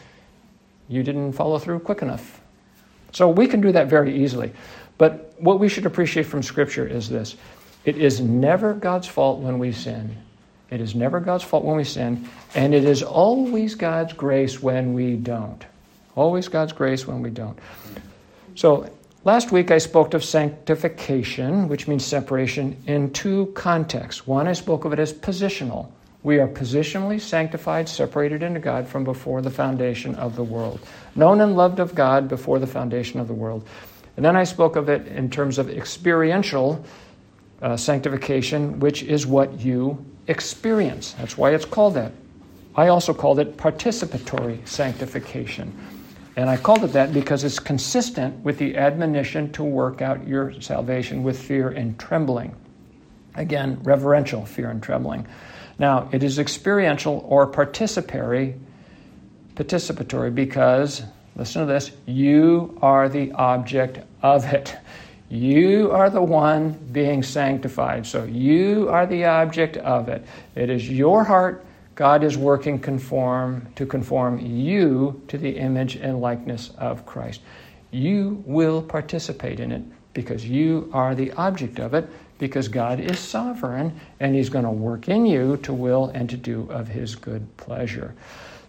[0.87, 2.41] you didn't follow through quick enough.
[3.11, 4.51] So we can do that very easily.
[4.97, 7.37] But what we should appreciate from Scripture is this
[7.85, 10.17] it is never God's fault when we sin.
[10.71, 14.93] It is never God's fault when we sin, and it is always God's grace when
[14.93, 15.63] we don't.
[16.15, 17.57] Always God's grace when we don't.
[18.55, 18.89] So,
[19.23, 24.25] last week I spoke of sanctification, which means separation, in two contexts.
[24.25, 25.91] One, I spoke of it as positional.
[26.23, 30.79] We are positionally sanctified, separated into God from before the foundation of the world,
[31.15, 33.67] known and loved of God before the foundation of the world.
[34.17, 36.83] And then I spoke of it in terms of experiential
[37.61, 41.13] uh, sanctification, which is what you experience.
[41.13, 42.11] That's why it's called that.
[42.75, 45.73] I also called it participatory sanctification.
[46.35, 50.59] And I called it that because it's consistent with the admonition to work out your
[50.61, 52.53] salvation with fear and trembling.
[53.35, 55.25] Again, reverential fear and trembling.
[55.79, 58.57] Now, it is experiential or participatory,
[59.55, 61.03] participatory because,
[61.35, 64.75] listen to this, you are the object of it.
[65.35, 68.05] You are the one being sanctified.
[68.05, 70.25] So you are the object of it.
[70.55, 71.65] It is your heart.
[71.95, 77.41] God is working conform to conform you to the image and likeness of Christ.
[77.91, 82.07] You will participate in it because you are the object of it,
[82.39, 86.37] because God is sovereign and He's going to work in you to will and to
[86.37, 88.15] do of His good pleasure.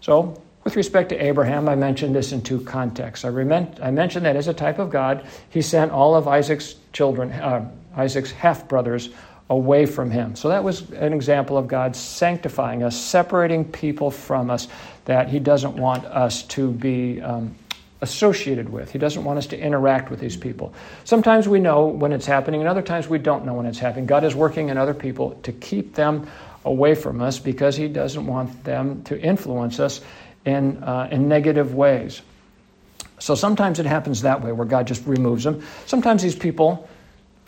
[0.01, 3.23] So, with respect to Abraham, I mentioned this in two contexts.
[3.23, 7.31] I, I mentioned that as a type of God, He sent all of Isaac's children,
[7.31, 9.07] uh, Isaac's half brothers,
[9.49, 10.35] away from him.
[10.35, 14.67] So that was an example of God sanctifying us, separating people from us
[15.05, 17.55] that He doesn't want us to be um,
[18.01, 18.91] associated with.
[18.91, 20.73] He doesn't want us to interact with these people.
[21.05, 24.05] Sometimes we know when it's happening, and other times we don't know when it's happening.
[24.05, 26.29] God is working in other people to keep them
[26.65, 30.01] away from us because He doesn't want them to influence us
[30.47, 32.21] in, uh, in negative ways.
[33.19, 35.61] So sometimes it happens that way, where God just removes them.
[35.85, 36.87] Sometimes these people,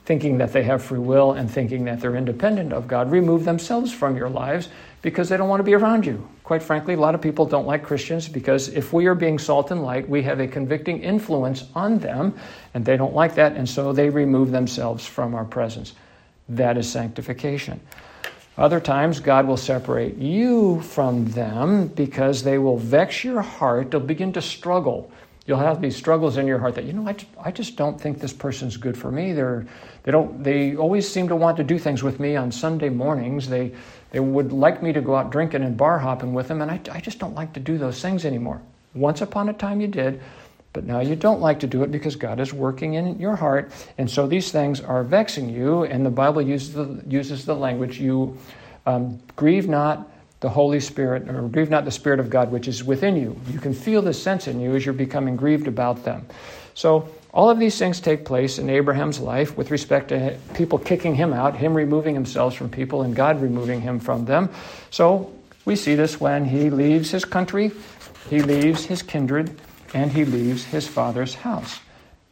[0.05, 3.93] thinking that they have free will and thinking that they're independent of God, remove themselves
[3.93, 4.67] from your lives
[5.01, 6.27] because they don't want to be around you.
[6.43, 9.71] Quite frankly, a lot of people don't like Christians because if we are being salt
[9.71, 12.33] and light, we have a convicting influence on them,
[12.73, 15.93] and they don't like that, and so they remove themselves from our presence.
[16.49, 17.79] That is sanctification.
[18.59, 23.89] Other times, God will separate you from them because they will vex your heart.
[23.89, 25.09] They'll begin to struggle.
[25.45, 28.19] You'll have these struggles in your heart that, you know, I, I just don't think
[28.19, 29.31] this person's good for me.
[29.31, 29.65] They're,
[30.03, 33.47] they, don't, they always seem to want to do things with me on Sunday mornings.
[33.47, 33.71] They,
[34.11, 36.81] they would like me to go out drinking and bar hopping with them, and I,
[36.91, 38.61] I just don't like to do those things anymore.
[38.93, 40.21] Once upon a time you did,
[40.73, 43.71] but now you don't like to do it because God is working in your heart,
[43.97, 47.99] and so these things are vexing you, and the Bible uses the, uses the language
[47.99, 48.37] you
[48.85, 52.83] um, grieve not the Holy Spirit, or grieve not the Spirit of God which is
[52.83, 53.39] within you.
[53.51, 56.25] You can feel the sense in you as you're becoming grieved about them.
[56.75, 61.13] So all of these things take place in Abraham's life with respect to people kicking
[61.13, 64.49] him out, him removing himself from people, and God removing him from them.
[64.91, 65.33] So
[65.65, 67.71] we see this when he leaves his country,
[68.29, 69.59] he leaves his kindred,
[69.93, 71.79] and he leaves his father's house.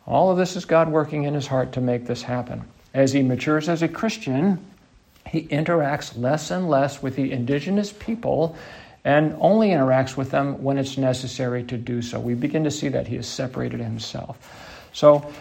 [0.06, 2.64] All of this is God working in his heart to make this happen.
[2.94, 4.66] As he matures as a Christian,
[5.28, 8.56] he interacts less and less with the indigenous people
[9.04, 12.20] and only interacts with them when it's necessary to do so.
[12.20, 14.38] We begin to see that he has separated himself.
[14.94, 15.32] So,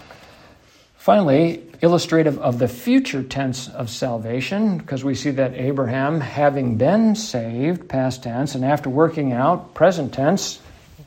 [0.96, 7.16] finally, illustrative of the future tense of salvation, because we see that Abraham, having been
[7.16, 10.60] saved, past tense, and after working out, present tense,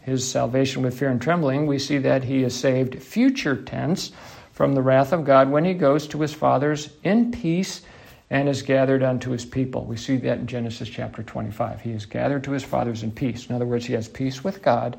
[0.09, 4.11] his salvation with fear and trembling, we see that he is saved, future tense,
[4.51, 7.81] from the wrath of God when he goes to his fathers in peace
[8.29, 9.85] and is gathered unto his people.
[9.85, 11.79] We see that in Genesis chapter 25.
[11.79, 13.47] He is gathered to his fathers in peace.
[13.47, 14.97] In other words, he has peace with God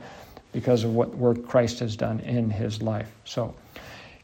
[0.53, 3.12] because of what work Christ has done in his life.
[3.25, 3.55] So,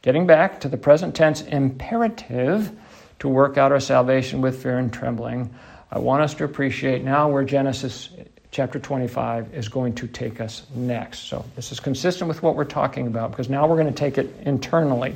[0.01, 2.73] getting back to the present tense imperative
[3.19, 5.55] to work out our salvation with fear and trembling,
[5.91, 8.11] I want us to appreciate now where Genesis
[8.57, 11.29] chapter 25 is going to take us next.
[11.29, 14.17] So, this is consistent with what we're talking about because now we're going to take
[14.17, 15.15] it internally.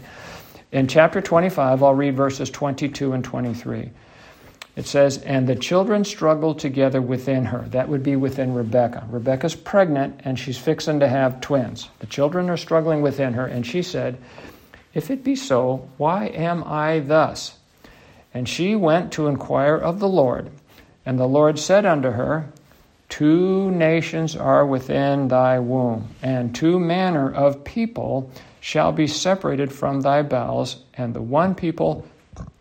[0.73, 3.89] In chapter 25, I'll read verses 22 and 23.
[4.77, 7.63] It says, And the children struggled together within her.
[7.71, 9.07] That would be within Rebecca.
[9.09, 11.89] Rebecca's pregnant and she's fixing to have twins.
[12.01, 14.19] The children are struggling within her, and she said,
[14.93, 17.55] If it be so, why am I thus?
[18.35, 20.51] And she went to inquire of the Lord.
[21.07, 22.53] And the Lord said unto her,
[23.11, 30.01] Two nations are within thy womb, and two manner of people shall be separated from
[30.01, 32.07] thy bowels, and the one people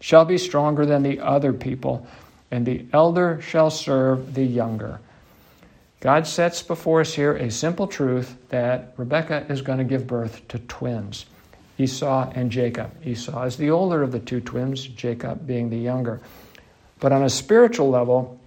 [0.01, 2.05] shall be stronger than the other people,
[2.51, 4.99] and the elder shall serve the younger.
[6.01, 10.47] God sets before us here a simple truth that Rebekah is going to give birth
[10.47, 11.25] to twins
[11.77, 12.91] Esau and Jacob.
[13.05, 16.21] Esau is the older of the two twins, Jacob being the younger.
[16.99, 18.38] But on a spiritual level,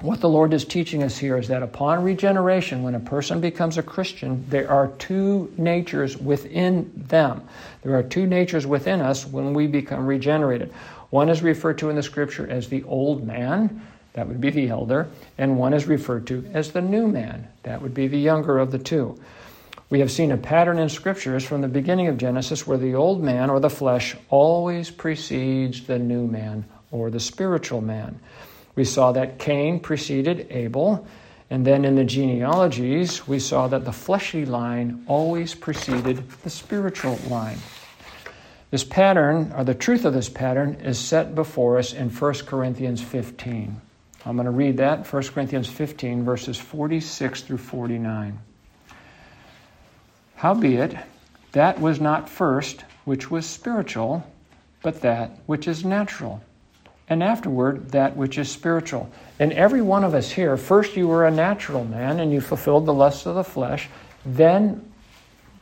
[0.00, 3.76] what the Lord is teaching us here is that upon regeneration, when a person becomes
[3.76, 7.42] a Christian, there are two natures within them.
[7.82, 10.72] There are two natures within us when we become regenerated.
[11.10, 13.82] One is referred to in the scripture as the old man,
[14.14, 17.82] that would be the elder, and one is referred to as the new man, that
[17.82, 19.20] would be the younger of the two.
[19.90, 23.22] We have seen a pattern in scriptures from the beginning of Genesis where the old
[23.22, 28.18] man or the flesh always precedes the new man or the spiritual man.
[28.80, 31.06] We saw that Cain preceded Abel,
[31.50, 37.18] and then in the genealogies, we saw that the fleshly line always preceded the spiritual
[37.28, 37.58] line.
[38.70, 43.02] This pattern, or the truth of this pattern, is set before us in 1 Corinthians
[43.02, 43.78] 15.
[44.24, 48.38] I'm going to read that, 1 Corinthians 15, verses 46 through 49.
[50.36, 50.96] Howbeit,
[51.52, 54.26] that was not first which was spiritual,
[54.80, 56.42] but that which is natural
[57.10, 59.10] and afterward that which is spiritual.
[59.40, 62.86] And every one of us here, first you were a natural man and you fulfilled
[62.86, 63.88] the lusts of the flesh.
[64.24, 64.88] Then,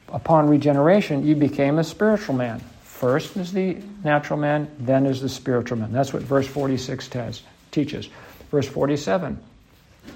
[0.09, 2.61] upon regeneration, you became a spiritual man.
[2.83, 5.91] First is the natural man, then is the spiritual man.
[5.91, 8.11] That's what verse 46 tells, teaches.
[8.51, 9.39] Verse 47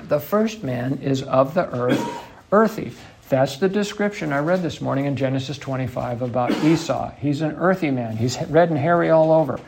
[0.09, 2.05] The first man is of the earth,
[2.51, 2.93] earthy.
[3.31, 7.13] That's the description I read this morning in Genesis 25 about Esau.
[7.13, 9.59] He's an earthy man, he's red and hairy all over.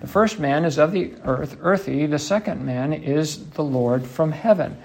[0.00, 2.06] The first man is of the earth, earthy.
[2.06, 4.78] The second man is the Lord from heaven.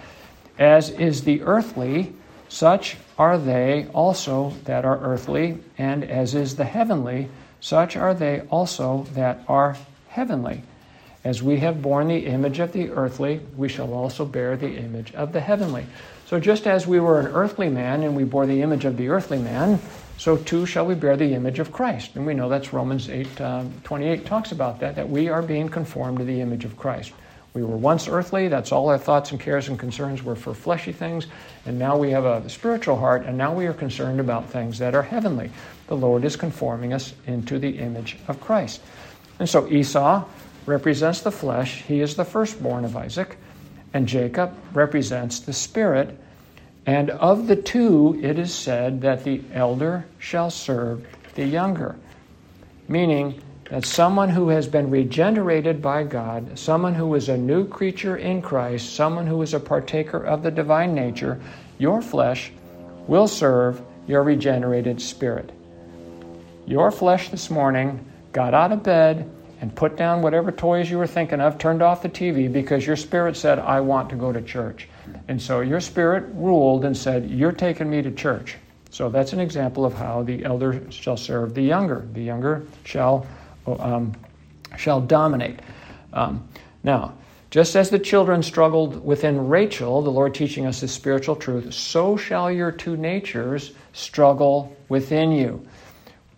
[0.60, 2.14] As is the earthly,
[2.50, 8.42] such are they also that are earthly, and as is the heavenly, such are they
[8.52, 9.78] also that are
[10.10, 10.64] heavenly.
[11.24, 15.14] As we have borne the image of the earthly, we shall also bear the image
[15.16, 15.86] of the heavenly.
[16.28, 19.10] So just as we were an earthly man and we bore the image of the
[19.10, 19.80] earthly man,
[20.18, 22.16] so too shall we bear the image of Christ.
[22.16, 25.70] And we know that's Romans 8 uh, 28 talks about that, that we are being
[25.70, 27.12] conformed to the image of Christ.
[27.54, 30.92] We were once earthly, that's all our thoughts and cares and concerns were for fleshy
[30.92, 31.28] things,
[31.66, 34.94] and now we have a spiritual heart, and now we are concerned about things that
[34.94, 35.50] are heavenly.
[35.88, 38.82] The Lord is conforming us into the image of Christ.
[39.40, 40.26] And so Esau
[40.66, 43.38] represents the flesh, he is the firstborn of Isaac,
[43.94, 46.20] and Jacob represents the spirit
[46.86, 51.96] and of the two, it is said that the elder shall serve the younger,
[52.88, 58.18] meaning that someone who has been regenerated by God, someone who is a new creature
[58.18, 61.42] in Christ, someone who is a partaker of the divine nature,
[61.80, 62.52] your flesh
[63.08, 65.52] will serve your regenerated spirit.
[66.68, 69.30] Your flesh this morning got out of bed
[69.62, 72.96] and put down whatever toys you were thinking of, turned off the TV because your
[72.96, 74.88] spirit said, I want to go to church.
[75.28, 78.58] And so your spirit ruled and said, You're taking me to church.
[78.90, 82.08] So that's an example of how the elder shall serve the younger.
[82.14, 83.28] The younger shall,
[83.68, 84.16] um,
[84.78, 85.60] shall dominate.
[86.14, 86.48] Um,
[86.84, 87.14] now,
[87.50, 92.18] just as the children struggled within Rachel, the Lord teaching us this spiritual truth, so
[92.18, 95.66] shall your two natures struggle within you.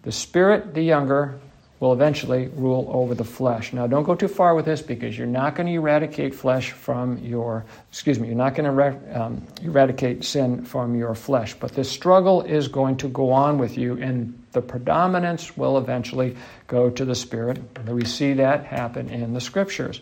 [0.03, 1.39] The spirit, the younger,
[1.80, 3.71] will eventually rule over the flesh.
[3.71, 7.19] Now, don't go too far with this because you're not going to eradicate flesh from
[7.19, 11.53] your, excuse me, you're not going to um, eradicate sin from your flesh.
[11.53, 16.36] But this struggle is going to go on with you, and the predominance will eventually
[16.65, 17.59] go to the spirit.
[17.88, 20.01] We see that happen in the scriptures.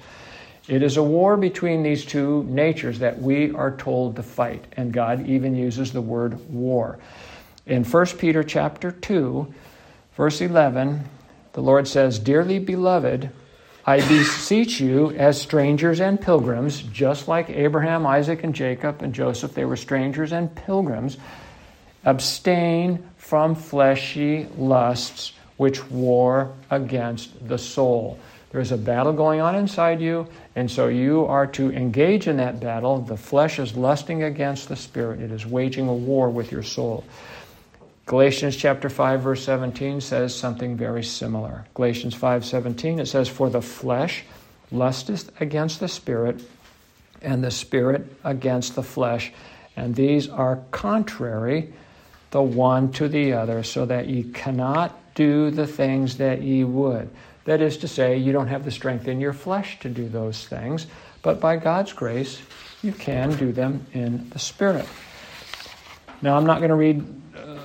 [0.67, 4.93] It is a war between these two natures that we are told to fight, and
[4.93, 6.97] God even uses the word war.
[7.65, 9.53] In 1 Peter chapter 2,
[10.15, 11.07] verse 11,
[11.55, 13.29] the Lord says, Dearly beloved,
[13.85, 19.53] I beseech you as strangers and pilgrims, just like Abraham, Isaac, and Jacob and Joseph,
[19.53, 21.17] they were strangers and pilgrims,
[22.03, 28.19] abstain from fleshy lusts which war against the soul.
[28.51, 30.27] There's a battle going on inside you,
[30.57, 32.99] and so you are to engage in that battle.
[32.99, 37.05] The flesh is lusting against the spirit, it is waging a war with your soul.
[38.07, 41.65] Galatians chapter 5 verse 17 says something very similar.
[41.73, 44.23] Galatians 5:17 it says for the flesh
[44.71, 46.43] lusteth against the spirit
[47.23, 49.33] and the spirit against the flesh
[49.75, 51.73] and these are contrary
[52.29, 57.09] the one to the other so that ye cannot do the things that ye would.
[57.45, 60.47] That is to say you don't have the strength in your flesh to do those
[60.47, 60.85] things,
[61.23, 62.39] but by God's grace
[62.83, 64.85] you can do them in the spirit.
[66.25, 67.05] Now I'm not going to read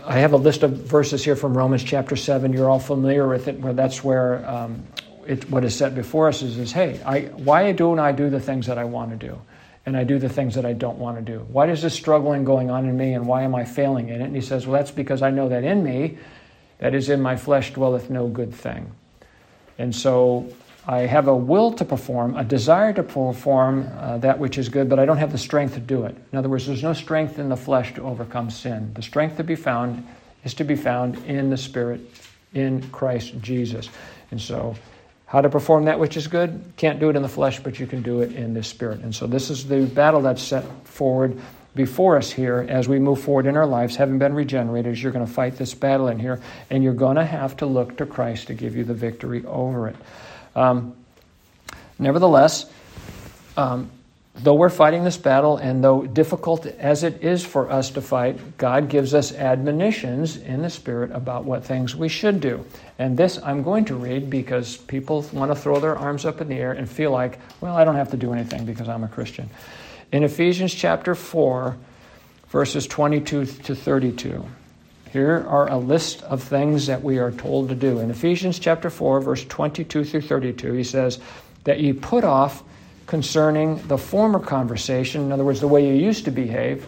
[0.04, 2.52] I have a list of verses here from Romans chapter 7.
[2.52, 4.82] You're all familiar with it, where that's where um,
[5.26, 8.40] it, what is set before us is, is hey, I, why don't I do the
[8.40, 9.40] things that I want to do?
[9.86, 11.46] And I do the things that I don't want to do.
[11.50, 14.24] Why is this struggling going on in me, and why am I failing in it?
[14.24, 16.18] And he says, well, that's because I know that in me,
[16.78, 18.90] that is in my flesh, dwelleth no good thing.
[19.78, 20.52] And so
[20.86, 24.88] I have a will to perform, a desire to perform uh, that which is good,
[24.88, 26.16] but I don't have the strength to do it.
[26.32, 28.92] In other words, there's no strength in the flesh to overcome sin.
[28.94, 30.06] The strength to be found
[30.44, 32.00] is to be found in the Spirit,
[32.54, 33.88] in Christ Jesus.
[34.30, 34.74] And so,
[35.26, 36.72] how to perform that which is good?
[36.76, 39.00] Can't do it in the flesh, but you can do it in the Spirit.
[39.00, 41.38] And so, this is the battle that's set forward
[41.74, 44.98] before us here as we move forward in our lives, having been regenerated.
[44.98, 47.98] You're going to fight this battle in here, and you're going to have to look
[47.98, 49.96] to Christ to give you the victory over it.
[50.54, 50.96] Um,
[51.98, 52.70] nevertheless,
[53.56, 53.90] um,
[54.34, 58.58] though we're fighting this battle, and though difficult as it is for us to fight,
[58.58, 62.64] God gives us admonitions in the Spirit about what things we should do.
[62.98, 66.48] And this I'm going to read because people want to throw their arms up in
[66.48, 69.08] the air and feel like, well, I don't have to do anything because I'm a
[69.08, 69.50] Christian.
[70.12, 71.76] In Ephesians chapter 4,
[72.48, 74.44] verses 22 to 32.
[75.12, 77.98] Here are a list of things that we are told to do.
[77.98, 81.18] In Ephesians chapter 4, verse 22 through 32, he says,
[81.64, 82.62] That ye put off
[83.06, 86.86] concerning the former conversation, in other words, the way you used to behave,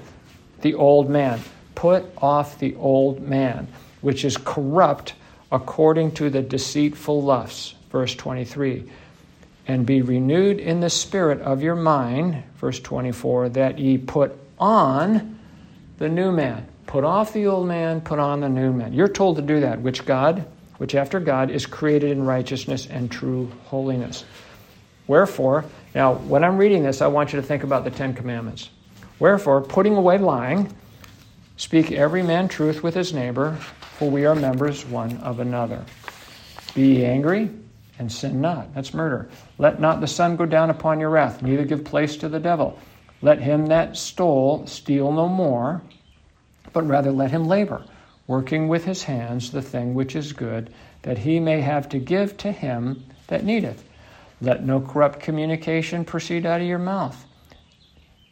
[0.60, 1.40] the old man.
[1.74, 3.66] Put off the old man,
[4.02, 5.14] which is corrupt
[5.50, 7.74] according to the deceitful lusts.
[7.90, 8.88] Verse 23.
[9.66, 15.40] And be renewed in the spirit of your mind, verse 24, that ye put on
[15.98, 16.68] the new man.
[16.92, 18.92] Put off the old man, put on the new man.
[18.92, 20.44] You're told to do that, which God,
[20.76, 24.26] which after God is created in righteousness and true holiness.
[25.06, 25.64] Wherefore,
[25.94, 28.68] now when I'm reading this, I want you to think about the Ten Commandments.
[29.18, 30.70] Wherefore, putting away lying,
[31.56, 33.56] speak every man truth with his neighbor,
[33.96, 35.82] for we are members one of another.
[36.74, 37.48] Be angry
[37.98, 38.74] and sin not.
[38.74, 39.30] That's murder.
[39.56, 42.78] Let not the sun go down upon your wrath, neither give place to the devil.
[43.22, 45.80] Let him that stole steal no more,
[46.72, 47.82] but rather let him labor,
[48.26, 50.70] working with his hands the thing which is good,
[51.02, 53.84] that he may have to give to him that needeth.
[54.40, 57.26] Let no corrupt communication proceed out of your mouth,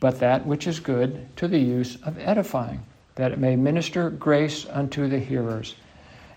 [0.01, 2.85] but that which is good to the use of edifying,
[3.15, 5.75] that it may minister grace unto the hearers.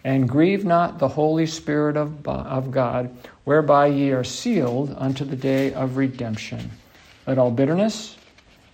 [0.03, 5.37] And grieve not the Holy Spirit of, of God, whereby ye are sealed unto the
[5.37, 6.71] day of redemption.
[7.25, 8.17] Let all bitterness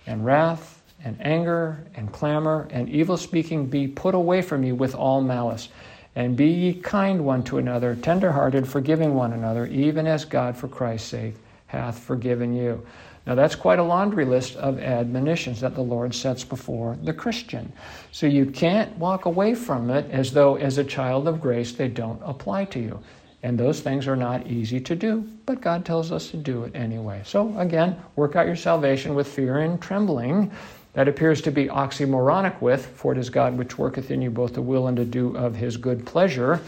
[0.06, 4.94] and wrath and anger and clamor and evil speaking be put away from you with
[4.94, 5.68] all malice
[6.16, 10.68] and be ye kind one to another, tenderhearted, forgiving one another, even as God for
[10.68, 11.34] Christ's sake
[11.66, 12.84] hath forgiven you.
[13.26, 17.72] Now, that's quite a laundry list of admonitions that the Lord sets before the Christian.
[18.12, 21.88] So you can't walk away from it as though, as a child of grace, they
[21.88, 22.98] don't apply to you.
[23.42, 26.74] And those things are not easy to do, but God tells us to do it
[26.74, 27.22] anyway.
[27.24, 30.50] So, again, work out your salvation with fear and trembling
[30.92, 34.54] that appears to be oxymoronic with, for it is God which worketh in you both
[34.54, 36.60] to will and to do of his good pleasure,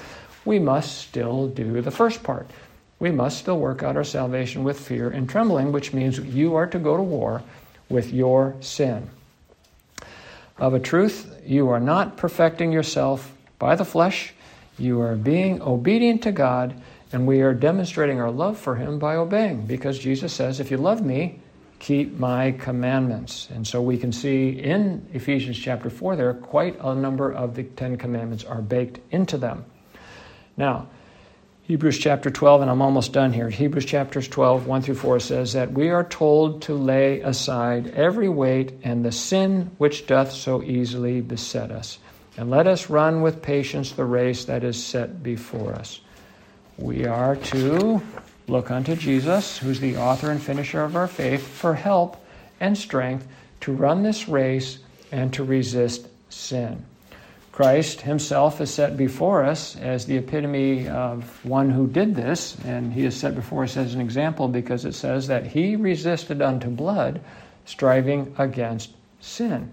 [0.44, 2.48] we must still do the first part.
[2.98, 6.68] We must still work out our salvation with fear and trembling, which means you are
[6.68, 7.42] to go to war
[7.88, 9.10] with your sin.
[10.58, 14.34] Of a truth, you are not perfecting yourself by the flesh,
[14.78, 16.74] you are being obedient to God,
[17.12, 20.76] and we are demonstrating our love for Him by obeying, because Jesus says, If you
[20.76, 21.40] love me,
[21.83, 23.49] keep my commandments.
[23.53, 27.64] And so we can see in Ephesians chapter 4 there, quite a number of the
[27.64, 29.64] Ten Commandments are baked into them.
[30.57, 30.87] Now,
[31.62, 33.51] Hebrews chapter 12, and I'm almost done here.
[33.51, 38.28] Hebrews chapters 12, 1 through 4 says that we are told to lay aside every
[38.28, 41.99] weight and the sin which doth so easily beset us,
[42.37, 46.01] and let us run with patience the race that is set before us.
[46.78, 48.03] We are to
[48.49, 52.16] Look unto Jesus, who's the author and finisher of our faith, for help
[52.61, 53.26] and strength
[53.61, 54.78] to run this race
[55.11, 56.84] and to resist sin.
[57.53, 62.93] Christ himself is set before us as the epitome of one who did this, and
[62.93, 66.68] he is set before us as an example because it says that he resisted unto
[66.68, 67.20] blood,
[67.66, 68.90] striving against
[69.20, 69.72] sin.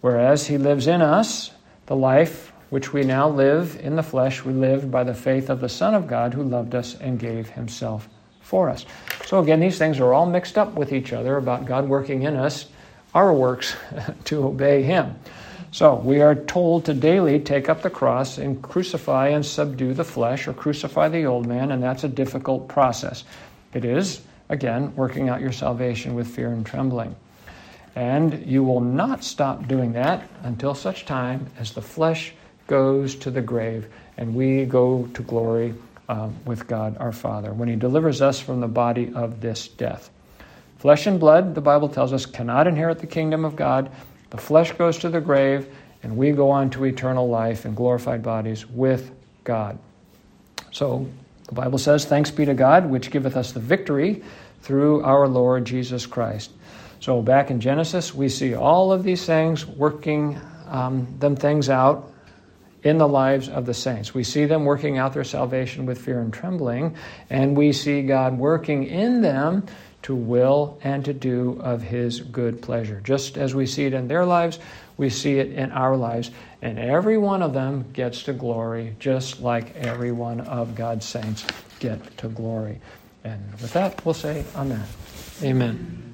[0.00, 1.52] Whereas he lives in us,
[1.86, 5.60] the life which we now live in the flesh, we live by the faith of
[5.60, 8.08] the Son of God who loved us and gave himself
[8.40, 8.86] for us.
[9.26, 12.34] So, again, these things are all mixed up with each other about God working in
[12.34, 12.70] us
[13.14, 13.76] our works
[14.24, 15.16] to obey him.
[15.70, 20.02] So, we are told to daily take up the cross and crucify and subdue the
[20.02, 23.24] flesh or crucify the old man, and that's a difficult process.
[23.74, 27.16] It is, again, working out your salvation with fear and trembling.
[27.94, 32.32] And you will not stop doing that until such time as the flesh
[32.66, 35.74] goes to the grave, and we go to glory
[36.08, 40.10] uh, with God our Father when He delivers us from the body of this death.
[40.78, 43.90] Flesh and blood, the Bible tells us, cannot inherit the kingdom of God.
[44.30, 48.22] The flesh goes to the grave, and we go on to eternal life in glorified
[48.22, 49.12] bodies with
[49.44, 49.78] God.
[50.72, 51.06] So
[51.46, 54.22] the Bible says, Thanks be to God, which giveth us the victory
[54.62, 56.50] through our Lord Jesus Christ.
[57.00, 62.11] So back in Genesis, we see all of these things working um, them things out
[62.82, 64.12] in the lives of the saints.
[64.12, 66.96] We see them working out their salvation with fear and trembling,
[67.30, 69.66] and we see God working in them
[70.02, 73.00] to will and to do of His good pleasure.
[73.00, 74.58] Just as we see it in their lives,
[74.96, 76.30] we see it in our lives,
[76.60, 81.44] and every one of them gets to glory, just like every one of God's saints
[81.78, 82.80] get to glory.
[83.24, 84.84] And with that, we'll say Amen.
[85.42, 86.11] Amen.